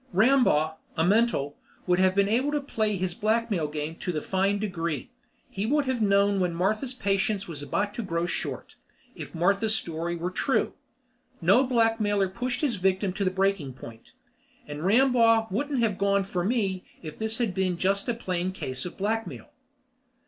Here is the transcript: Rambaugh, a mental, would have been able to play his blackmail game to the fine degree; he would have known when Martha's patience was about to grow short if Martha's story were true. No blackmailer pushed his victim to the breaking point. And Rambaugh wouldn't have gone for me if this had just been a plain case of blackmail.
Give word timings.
Rambaugh, 0.13 0.77
a 0.97 1.05
mental, 1.05 1.55
would 1.85 1.99
have 1.99 2.15
been 2.15 2.27
able 2.27 2.51
to 2.53 2.59
play 2.59 2.95
his 2.95 3.13
blackmail 3.13 3.67
game 3.67 3.93
to 3.97 4.11
the 4.11 4.19
fine 4.19 4.57
degree; 4.57 5.11
he 5.47 5.67
would 5.67 5.85
have 5.85 6.01
known 6.01 6.39
when 6.39 6.55
Martha's 6.55 6.95
patience 6.95 7.47
was 7.47 7.61
about 7.61 7.93
to 7.93 8.01
grow 8.01 8.25
short 8.25 8.73
if 9.13 9.35
Martha's 9.35 9.75
story 9.75 10.15
were 10.15 10.31
true. 10.31 10.73
No 11.39 11.63
blackmailer 11.67 12.29
pushed 12.29 12.61
his 12.61 12.77
victim 12.77 13.13
to 13.13 13.23
the 13.23 13.29
breaking 13.29 13.73
point. 13.73 14.13
And 14.65 14.83
Rambaugh 14.83 15.45
wouldn't 15.51 15.83
have 15.83 15.99
gone 15.99 16.23
for 16.23 16.43
me 16.43 16.83
if 17.03 17.19
this 17.19 17.37
had 17.37 17.55
just 17.77 18.05
been 18.07 18.15
a 18.15 18.17
plain 18.17 18.51
case 18.53 18.87
of 18.87 18.97
blackmail. 18.97 19.51